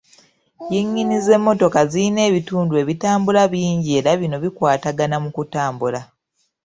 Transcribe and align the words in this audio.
Yingini 0.73 1.15
z'emmotoka 1.25 1.79
zirina 1.91 2.21
ebitundu 2.29 2.73
ebitambula 2.83 3.41
bingi 3.51 3.89
era 3.99 4.11
bino 4.21 4.35
bikwatagana 4.43 5.17
mu 5.23 5.29
kutambula 5.35 6.01